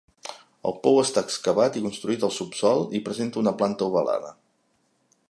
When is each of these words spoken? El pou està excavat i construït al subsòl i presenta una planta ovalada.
El 0.69 0.73
pou 0.85 0.95
està 1.01 1.23
excavat 1.27 1.77
i 1.81 1.83
construït 1.83 2.25
al 2.29 2.33
subsòl 2.39 2.83
i 3.01 3.05
presenta 3.09 3.43
una 3.45 3.57
planta 3.61 3.91
ovalada. 3.93 4.37